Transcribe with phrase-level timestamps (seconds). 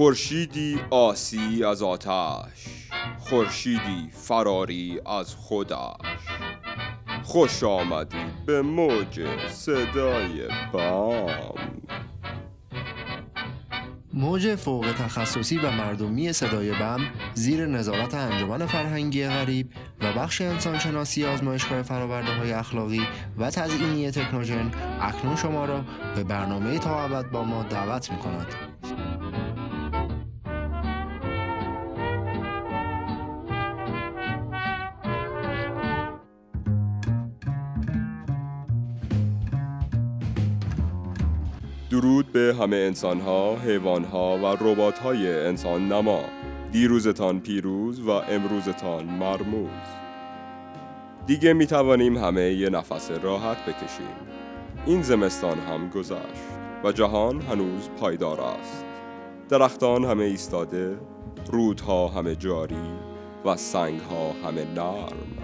[0.00, 2.66] خورشیدی آسی از آتش
[3.18, 6.26] خورشیدی فراری از خودش
[7.22, 8.16] خوش آمدی
[8.46, 11.54] به موج صدای بام
[14.14, 17.00] موج فوق تخصصی و مردمی صدای بم
[17.34, 23.06] زیر نظارت انجمن فرهنگی غریب و بخش انسانشناسی آزمایشگاه فراورده های اخلاقی
[23.38, 24.70] و تزئینی تکنوژن
[25.00, 28.69] اکنون شما را به برنامه تا با ما دعوت می کند.
[42.00, 46.24] درود به همه انسانها، حیوانها و رباتهای انسان نما.
[46.72, 49.88] دیروزتان پیروز و امروزتان مرموز.
[51.26, 54.16] دیگه می توانیم همه یه نفس راحت بکشیم.
[54.86, 56.42] این زمستان هم گذشت
[56.84, 58.84] و جهان هنوز پایدار است.
[59.48, 60.98] درختان همه ایستاده
[61.52, 62.90] رودها همه جاری
[63.44, 65.39] و سنگها همه نرم.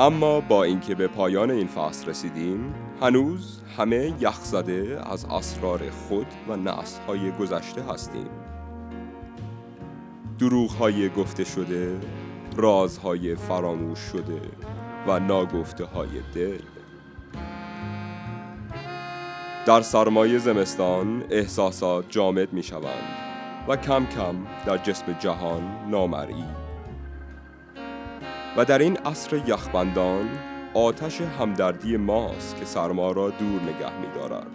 [0.00, 6.72] اما با اینکه به پایان این فصل رسیدیم هنوز همه یخزده از اسرار خود و
[7.06, 8.28] های گذشته هستیم.
[10.78, 12.00] های گفته شده
[12.56, 14.40] رازهای فراموش شده
[15.06, 16.60] و ناگفته های دل.
[19.66, 23.16] در سرمایه زمستان احساسات جامد می شوند
[23.68, 24.34] و کم کم
[24.66, 26.44] در جسم جهان نامرئی
[28.58, 30.28] و در این عصر یخبندان
[30.74, 34.46] آتش همدردی ماست که سرما را دور نگه می دارد.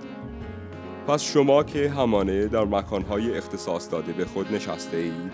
[1.07, 5.31] پس شما که همانه در مکانهای اختصاص داده به خود نشسته اید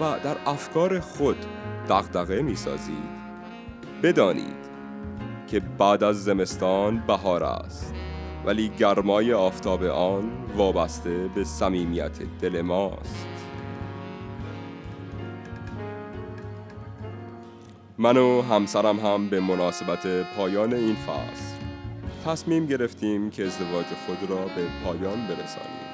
[0.00, 1.36] و در افکار خود
[1.88, 3.20] دغدغه می سازید
[4.02, 4.70] بدانید
[5.46, 7.94] که بعد از زمستان بهار است
[8.44, 13.26] ولی گرمای آفتاب آن وابسته به صمیمیت دل ماست
[18.02, 20.06] من و همسرم هم به مناسبت
[20.36, 21.54] پایان این فصل
[22.24, 25.90] تصمیم گرفتیم که ازدواج خود را به پایان برسانیم.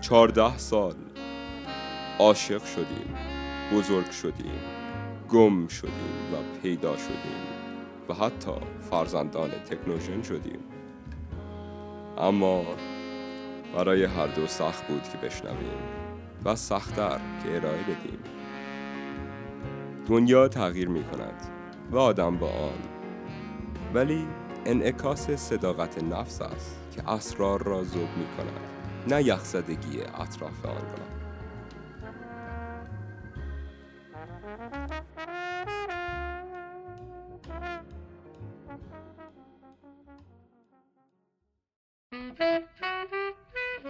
[0.00, 0.94] چهارده سال
[2.18, 3.14] عاشق شدیم
[3.72, 4.60] بزرگ شدیم
[5.28, 7.44] گم شدیم و پیدا شدیم
[8.08, 8.52] و حتی
[8.90, 10.58] فرزندان تکنوژن شدیم.
[12.18, 12.64] اما
[13.76, 15.82] برای هر دو سخت بود که بشنویم
[16.44, 18.33] و سختتر که ارائه بدیم.
[20.06, 21.50] دنیا تغییر می کند
[21.90, 22.78] و آدم با آن.
[23.94, 24.26] ولی
[24.64, 28.60] انعکاس صداقت نفس است که اسرار را زوب می کند
[29.08, 31.23] نه یخزدگی اطراف آن را.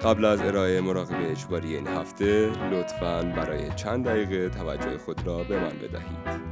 [0.04, 5.60] قبل از ارائه مراقبه اجباری این هفته لطفاً برای چند دقیقه توجه خود را به
[5.60, 6.44] من بدهید.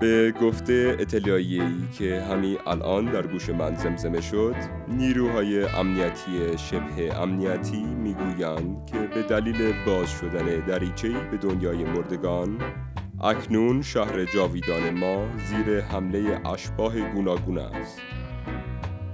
[0.00, 4.54] به گفته اطلاعیه‌ای که همین الان در گوش من زمزمه شد
[4.88, 12.58] نیروهای امنیتی شبه امنیتی می‌گویند که به دلیل باز شدن دریچه‌ای به دنیای مردگان
[13.20, 18.00] اکنون شهر جاویدان ما زیر حمله اشباه گوناگون است.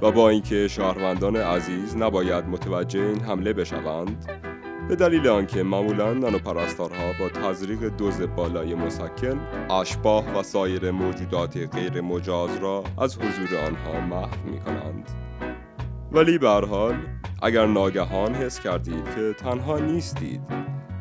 [0.03, 4.27] و با اینکه شهروندان عزیز نباید متوجه این حمله بشوند
[4.89, 9.41] به دلیل آنکه معمولا نانو پرستارها با تزریق دوز بالای مسکن
[9.71, 15.11] اشباه و سایر موجودات غیر مجاز را از حضور آنها محو می کنند
[16.13, 16.97] ولی حال
[17.43, 20.41] اگر ناگهان حس کردید که تنها نیستید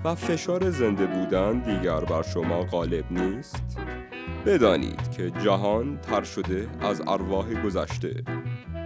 [0.03, 3.77] و فشار زنده بودن دیگر بر شما غالب نیست
[4.45, 8.23] بدانید که جهان تر شده از ارواح گذشته.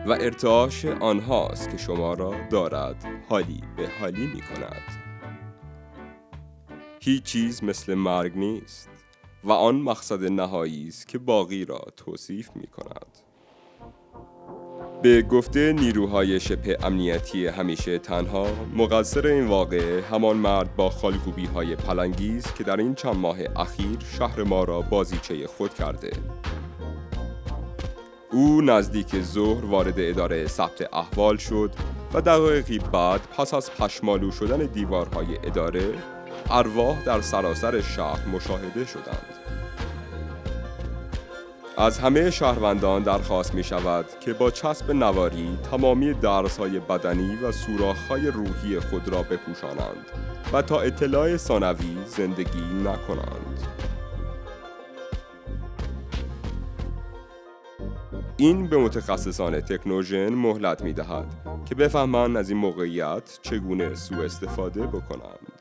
[0.07, 4.81] و ارتعاش آنهاست که شما را دارد حالی به حالی می کند.
[7.01, 8.89] هیچ چیز مثل مرگ نیست
[9.43, 13.17] و آن مقصد نهایی است که باقی را توصیف می کند.
[15.01, 21.75] به گفته نیروهای شبه امنیتی همیشه تنها مقصر این واقعه همان مرد با خالگوبی های
[21.75, 26.11] پلنگی است که در این چند ماه اخیر شهر ما را بازیچه خود کرده.
[28.31, 31.71] او نزدیک ظهر وارد اداره ثبت احوال شد
[32.13, 35.93] و دقایقی بعد پس از پشمالو شدن دیوارهای اداره
[36.49, 39.35] ارواح در سراسر شهر مشاهده شدند
[41.77, 48.27] از همه شهروندان درخواست می شود که با چسب نواری تمامی درسهای بدنی و سوراخهای
[48.27, 50.05] روحی خود را بپوشانند
[50.53, 53.78] و تا اطلاع ثانوی زندگی نکنند.
[58.39, 61.25] این به متخصصان تکنوژن مهلت می دهد
[61.65, 65.51] که بفهمند از این موقعیت چگونه سوء استفاده بکنند.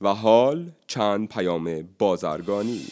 [0.00, 2.86] و حال چند پیام بازرگانی.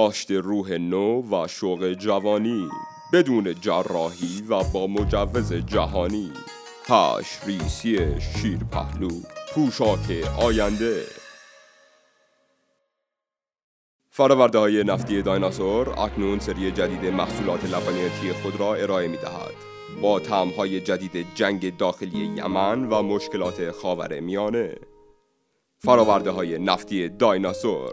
[0.00, 2.68] کاشت روح نو و شوق جوانی
[3.12, 6.32] بدون جراحی و با مجوز جهانی.
[6.88, 9.10] هش ریسی شیر پهلو
[9.54, 11.04] پوشاک آینده.
[14.10, 19.54] فراورده های نفتی دایناسور اکنون سری جدید محصولات لبنیاتی خود را ارائه می دهد
[20.02, 20.18] با
[20.56, 24.74] های جدید جنگ داخلی یمن و مشکلات خاور میانه.
[25.78, 27.92] فراورده های نفتی دایناسور.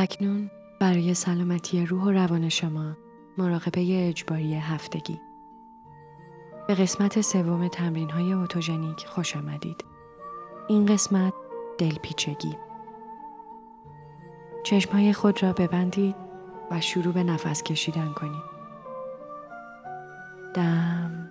[0.00, 0.50] اکنون
[0.80, 2.96] برای سلامتی روح و روان شما
[3.38, 5.20] مراقبه اجباری هفتگی
[6.68, 9.84] به قسمت سوم تمرین های اوتوژنیک خوش آمدید.
[10.68, 11.32] این قسمت
[11.78, 12.56] دلپیچگی
[14.64, 16.16] چشمهای خود را ببندید
[16.70, 18.42] و شروع به نفس کشیدن کنید.
[20.54, 21.30] دم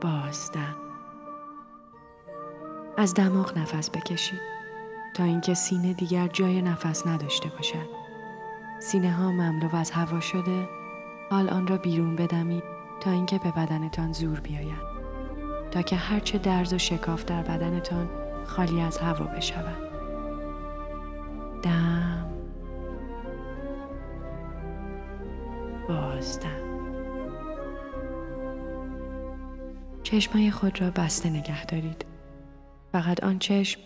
[0.00, 0.76] بازدم
[2.96, 4.55] از دماغ نفس بکشید.
[5.16, 7.88] تا اینکه سینه دیگر جای نفس نداشته باشد.
[8.80, 10.68] سینه ها مملو از هوا شده
[11.30, 12.62] حال آن را بیرون بدمید
[13.00, 14.96] تا اینکه به بدنتان زور بیاید.
[15.70, 18.08] تا که هرچه درز و شکاف در بدنتان
[18.44, 19.90] خالی از هوا بشود.
[21.62, 22.26] دم.
[25.88, 26.66] بازدم
[30.02, 32.04] چشمای خود را بسته نگه دارید.
[32.92, 33.80] فقط آن چشم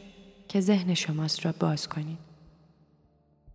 [0.51, 2.19] که ذهن شماست را باز کنید.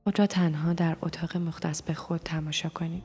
[0.03, 3.03] خود را تنها در اتاق مختص به خود تماشا کنید.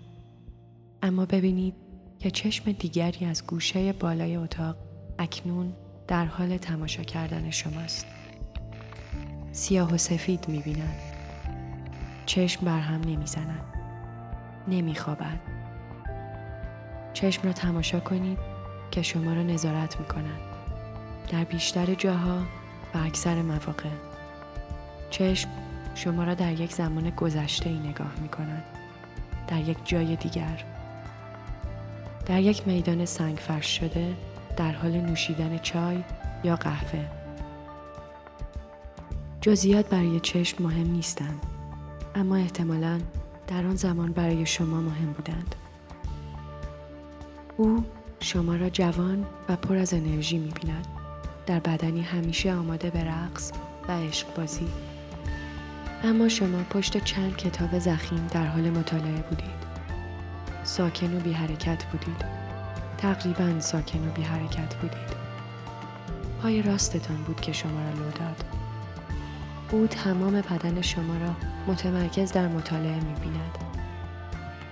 [1.03, 1.75] اما ببینید
[2.19, 4.77] که چشم دیگری از گوشه بالای اتاق
[5.19, 5.73] اکنون
[6.09, 8.07] در حال تماشا کردن شماست.
[9.53, 10.99] سیاه و سفید می‌بینند.
[12.27, 13.75] چشم بر هم نمی‌زنند.
[14.69, 15.41] نمیخوابند.
[17.13, 18.39] چشم را تماشا کنید
[18.91, 20.41] که شما را نظارت می‌کنند.
[21.33, 22.60] در بیشتر جاها
[22.95, 23.89] و اکثر مواقع.
[25.11, 25.49] چشم
[25.95, 28.65] شما را در یک زمان گذشته ای نگاه می کند.
[29.49, 30.65] در یک جای دیگر.
[32.27, 34.15] در یک میدان سنگ فرش شده
[34.57, 36.03] در حال نوشیدن چای
[36.45, 37.05] یا قهوه.
[39.41, 41.47] جزئیات برای چشم مهم نیستند
[42.15, 43.01] اما احتمالا
[43.47, 45.55] در آن زمان برای شما مهم بودند.
[47.57, 47.85] او
[48.21, 51.00] شما را جوان و پر از انرژی می بیند
[51.50, 53.52] در بدنی همیشه آماده به رقص
[53.88, 54.69] و عشق بازی
[56.05, 59.61] اما شما پشت چند کتاب زخیم در حال مطالعه بودید.
[60.64, 62.25] ساکن و بی حرکت بودید.
[62.99, 65.16] تقریبا ساکن و بی حرکت بودید.
[66.42, 68.45] پای راستتان بود که شما را لو داد.
[69.71, 71.35] او تمام بدن شما را
[71.66, 73.59] متمرکز در مطالعه می بیند.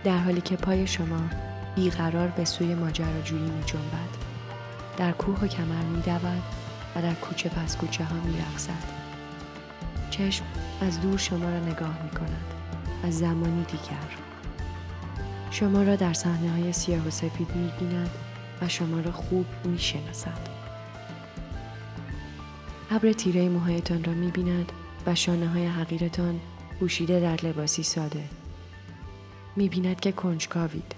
[0.04, 1.20] در حالی که پای شما
[1.76, 4.18] بیقرار به سوی ماجراجویی می جنبد.
[4.96, 6.57] در کوه و کمر می دود.
[7.00, 8.98] در کوچه پس کوچه ها می رخصد.
[10.10, 10.44] چشم
[10.80, 12.54] از دور شما را نگاه می کند.
[13.04, 14.16] از زمانی دیگر.
[15.50, 18.10] شما را در صحنه های سیاه و سفید می بیند
[18.62, 20.48] و شما را خوب می شناسد.
[22.90, 24.72] ابر تیره موهایتان را می بیند
[25.06, 26.40] و شانه های حقیرتان
[26.80, 28.24] پوشیده در لباسی ساده.
[29.56, 30.94] می بیند که کنجکاوید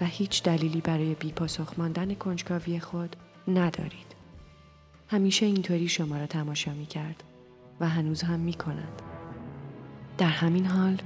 [0.00, 3.16] و هیچ دلیلی برای بیپاسخ ماندن کنجکاوی خود
[3.48, 4.07] ندارید.
[5.10, 7.24] همیشه اینطوری شما را تماشا می کرد
[7.80, 9.02] و هنوز هم می کند.
[10.18, 11.02] در همین حال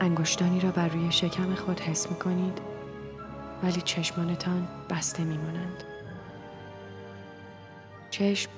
[0.00, 2.58] انگشتانی را بر روی شکم خود حس می کنید
[3.62, 5.84] ولی چشمانتان بسته می مانند.
[8.10, 8.50] چشم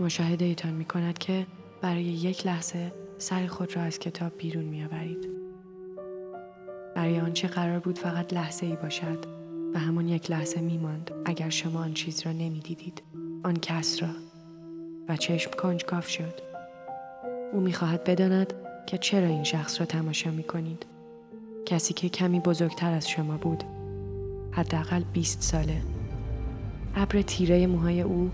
[0.00, 1.46] مشاهده ایتان می کند که
[1.82, 5.28] برای یک لحظه سر خود را از کتاب بیرون می آورید.
[6.94, 9.24] برای آنچه قرار بود فقط لحظه ای باشد
[9.74, 13.02] و همون یک لحظه می ماند اگر شما آن چیز را نمی دیدید.
[13.44, 14.08] آن کس را
[15.08, 16.34] و چشم کنجکاف شد.
[17.52, 18.52] او می‌خواهد بداند
[18.86, 20.86] که چرا این شخص را تماشا می کنید.
[21.66, 23.64] کسی که کمی بزرگتر از شما بود.
[24.52, 25.82] حداقل 20 ساله.
[26.96, 28.30] ابر تیره موهای او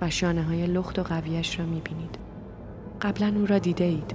[0.00, 2.18] و شانه های لخت و قویش را می بینید.
[3.02, 4.14] قبلا او را دیده اید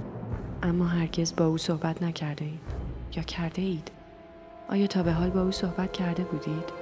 [0.62, 2.60] اما هرگز با او صحبت نکرده اید
[3.16, 3.90] یا کرده اید.
[4.68, 6.81] آیا تا به حال با او صحبت کرده بودید؟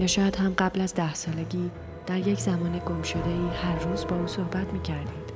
[0.00, 1.70] یا شاید هم قبل از ده سالگی
[2.06, 5.32] در یک زمان گم شده ای هر روز با او صحبت می کردید.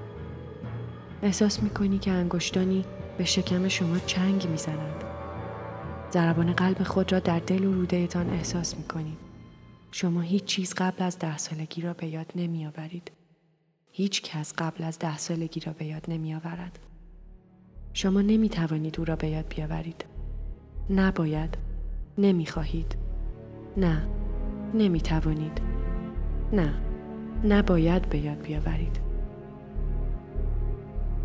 [1.22, 2.84] احساس می کنی که انگشتانی
[3.18, 5.04] به شکم شما چنگ می زنند.
[6.12, 9.18] ضربان قلب خود را در دل و رودهتان احساس می کنید.
[9.90, 13.10] شما هیچ چیز قبل از ده سالگی را به یاد نمی آورید.
[13.92, 16.78] هیچ کس قبل از ده سالگی را به یاد نمی آورد.
[17.92, 20.04] شما نمی توانید او را به یاد بیاورید.
[20.90, 21.58] نباید.
[22.18, 22.96] نمی خواهید.
[23.76, 24.15] نه.
[24.74, 25.60] نمی توانید.
[26.52, 26.74] نه.
[27.44, 29.00] نباید به یاد بیاورید.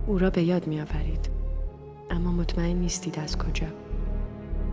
[0.07, 1.29] او را به یاد می آورید.
[2.09, 3.67] اما مطمئن نیستید از کجا.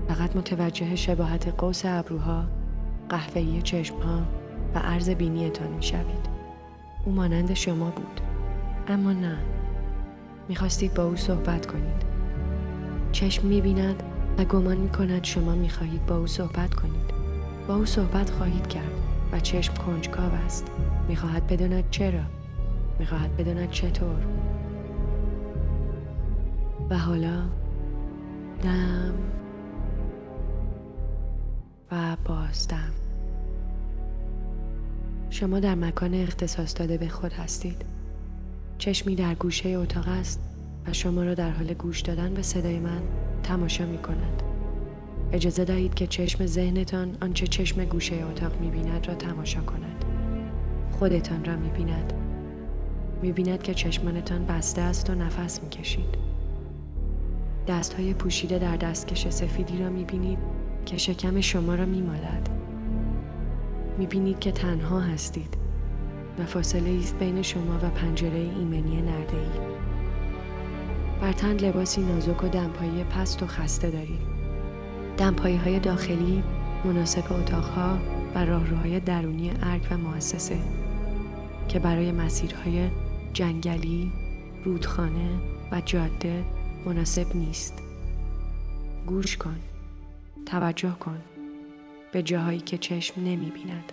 [0.08, 2.44] فقط متوجه شباهت قوس ابروها،
[3.08, 4.22] قهوه‌ای چشمها
[4.74, 6.28] و عرض بینیتان می شوید.
[7.04, 8.20] او مانند شما بود.
[8.88, 9.38] اما نه.
[10.48, 12.02] می‌خواستید با او صحبت کنید.
[13.12, 14.02] چشم می بیند
[14.38, 17.17] و گمان می کند شما می خواهید با او صحبت کنید.
[17.68, 18.92] با او صحبت خواهید کرد
[19.32, 20.66] و چشم کنجکاو است.
[21.08, 22.20] می خواهد بداند چرا.
[22.98, 24.26] می خواهد بداند چطور.
[26.90, 27.42] و حالا
[28.62, 29.14] دم
[31.92, 32.92] و بازدم
[35.30, 37.84] شما در مکان اختصاص داده به خود هستید
[38.78, 40.40] چشمی در گوشه اتاق است
[40.86, 43.02] و شما را در حال گوش دادن به صدای من
[43.42, 44.47] تماشا می کند
[45.32, 50.04] اجازه دهید که چشم ذهنتان آنچه چشم گوشه اتاق می بیند را تماشا کند
[50.90, 52.12] خودتان را می بیند
[53.22, 56.18] می بیند که چشمانتان بسته است و نفس می کشید
[57.68, 60.38] دست های پوشیده در دستکش سفیدی را می بینید
[60.86, 62.48] که شکم شما را می مالد.
[63.98, 65.56] می بینید که تنها هستید
[66.38, 69.60] و فاصله است بین شما و پنجره ایمنی نرده ای.
[71.20, 74.37] بر تن لباسی نازک و دمپایی پست و خسته دارید.
[75.18, 76.42] دمپایی های داخلی
[76.84, 77.98] مناسب اتاقها
[78.34, 80.58] و راهروهای درونی ارگ و مؤسسه
[81.68, 82.88] که برای مسیرهای
[83.32, 84.12] جنگلی،
[84.64, 85.28] رودخانه
[85.72, 86.44] و جاده
[86.86, 87.74] مناسب نیست.
[89.06, 89.56] گوش کن.
[90.46, 91.18] توجه کن.
[92.12, 93.92] به جاهایی که چشم نمی بیند.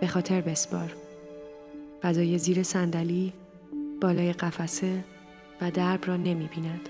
[0.00, 0.94] به خاطر بسپار.
[2.02, 3.32] فضای زیر صندلی،
[4.00, 5.04] بالای قفسه
[5.60, 6.88] و درب را نمی بیند.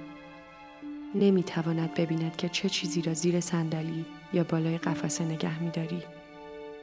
[1.15, 6.03] نمی تواند ببیند که چه چیزی را زیر صندلی یا بالای قفسه نگه می داری.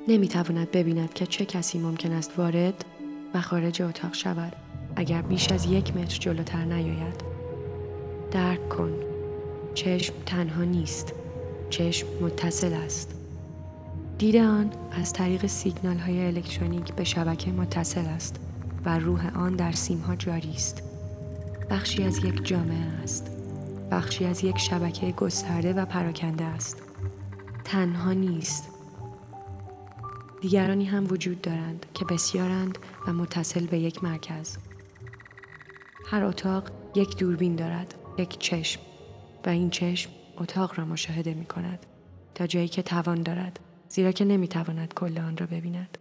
[0.08, 2.86] نمی تواند ببیند که چه کسی ممکن است وارد
[3.34, 4.56] و خارج اتاق شود
[4.96, 7.22] اگر بیش از یک متر جلوتر نیاید.
[8.32, 8.94] درک کن
[9.74, 11.14] چشم تنها نیست
[11.70, 13.16] چشم متصل است
[14.18, 18.40] دید آن از طریق سیگنال های الکترونیک به شبکه متصل است
[18.86, 20.84] و روح آن در سیم ها جاری است
[21.70, 23.41] بخشی از یک جامعه است
[23.92, 26.82] بخشی از یک شبکه گسترده و پراکنده است.
[27.64, 28.70] تنها نیست.
[30.42, 34.58] دیگرانی هم وجود دارند که بسیارند و متصل به یک مرکز.
[36.08, 38.82] هر اتاق یک دوربین دارد یک چشم
[39.46, 41.86] و این چشم اتاق را مشاهده می کند
[42.36, 45.98] تا جایی که توان دارد زیرا که نمی تواند کل آن را ببیند.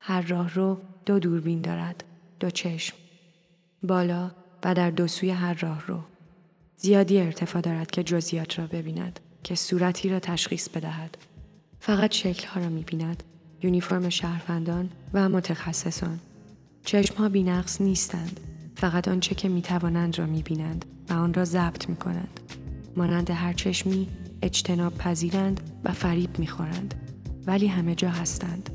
[0.00, 2.04] هر راه رو دو دوربین دارد
[2.40, 2.96] دو چشم
[3.82, 4.30] بالا
[4.64, 6.00] و در دو سوی هر راه رو.
[6.82, 11.18] زیادی ارتفاع دارد که جزیات را ببیند که صورتی را تشخیص بدهد
[11.80, 13.22] فقط شکل ها را می بیند
[13.62, 16.18] یونیفرم شهروندان و متخصصان
[16.84, 18.40] چشم ها بینقص نیستند
[18.76, 22.40] فقط آنچه که می توانند را می بینند و آن را ضبط می کنند.
[22.96, 24.08] مانند هر چشمی
[24.42, 26.94] اجتناب پذیرند و فریب می خورند.
[27.46, 28.70] ولی همه جا هستند.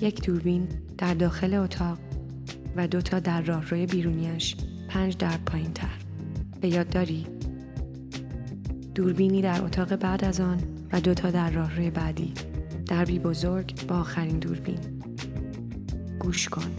[0.00, 0.68] یک دوربین
[0.98, 1.98] در داخل اتاق
[2.76, 4.56] و دوتا در راهروی بیرونیش
[4.88, 6.09] پنج در پایین تر.
[6.60, 7.26] به یاد داری؟
[8.94, 10.58] دوربینی در اتاق بعد از آن
[10.92, 12.32] و دوتا در راهروی بعدی.
[12.86, 14.78] دربی بزرگ با آخرین دوربین.
[16.18, 16.70] گوش کن.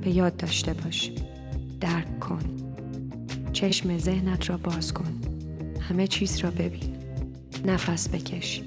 [0.00, 1.12] به یاد داشته باش.
[1.80, 2.42] درک کن.
[3.52, 5.20] چشم ذهنت را باز کن.
[5.80, 6.96] همه چیز را ببین.
[7.66, 8.62] نفس بکش.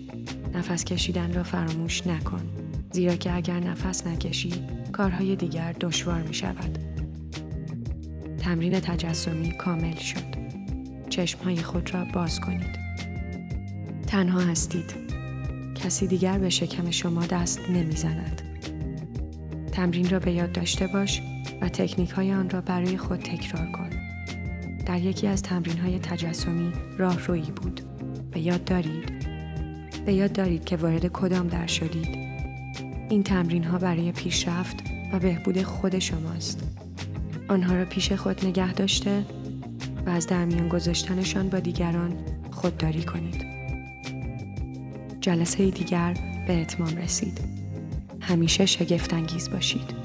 [0.54, 2.42] نفس کشیدن را فراموش نکن.
[2.92, 4.54] زیرا که اگر نفس نکشی
[4.92, 6.89] کارهای دیگر دشوار می شود.
[8.50, 10.36] تمرین تجسمی کامل شد.
[11.10, 12.80] چشمهای خود را باز کنید.
[14.08, 14.96] تنها هستید.
[15.76, 18.42] کسی دیگر به شکم شما دست نمی‌زند.
[19.72, 21.22] تمرین را به یاد داشته باش
[21.62, 23.90] و تکنیک های آن را برای خود تکرار کن.
[24.86, 27.82] در یکی از تمرین های تجسمی راه روی بود.
[28.32, 29.26] به یاد دارید؟
[30.06, 32.18] به یاد دارید که وارد کدام در شدید؟
[33.10, 34.78] این تمرین ها برای پیشرفت
[35.14, 36.79] و بهبود خود شماست.
[37.50, 39.26] آنها را پیش خود نگه داشته
[40.06, 42.14] و از درمیان گذاشتنشان با دیگران
[42.52, 43.46] خودداری کنید.
[45.22, 46.14] جلسه دیگر
[46.48, 47.42] به اتمام رسید.
[48.22, 49.99] همیشه شگفتانگیز باشید.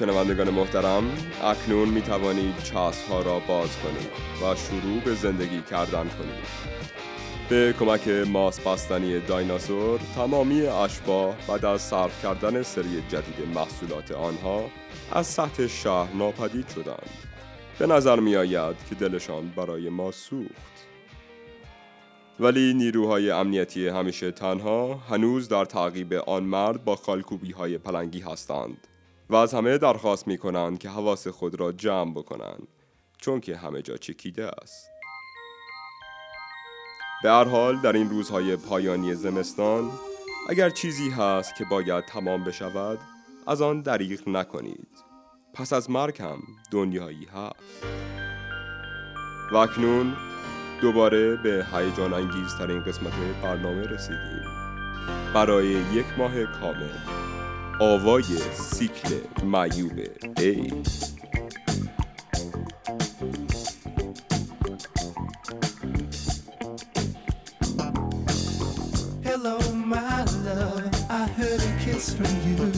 [0.00, 1.04] شنوندگان محترم
[1.44, 4.10] اکنون می توانید چسب ها را باز کنید
[4.42, 6.44] و شروع به زندگی کردن کنید.
[7.48, 14.70] به کمک ماس بستنی دایناسور تمامی اشباه بعد از صرف کردن سری جدید محصولات آنها
[15.12, 17.10] از سطح شهر ناپدید شدند.
[17.78, 20.86] به نظر می آید که دلشان برای ما سوخت.
[22.40, 28.86] ولی نیروهای امنیتی همیشه تنها هنوز در تعقیب آن مرد با خالکوبی های پلنگی هستند.
[29.30, 32.68] و از همه درخواست می کنند که حواس خود را جمع بکنند
[33.18, 34.90] چون که همه جا چکیده است.
[37.22, 39.90] به هر حال در این روزهای پایانی زمستان
[40.48, 42.98] اگر چیزی هست که باید تمام بشود
[43.46, 44.88] از آن دریغ نکنید.
[45.54, 47.84] پس از مرگ هم دنیایی هست.
[49.52, 50.16] و اکنون
[50.80, 54.44] دوباره به هیجان انگیزترین قسمت برنامه رسیدیم.
[55.34, 57.29] برای یک ماه کامل.
[57.79, 59.99] آوای سیکل معیوب
[60.37, 60.71] ای
[69.23, 70.89] Hello, my love.
[71.09, 72.68] I heard a kiss from you.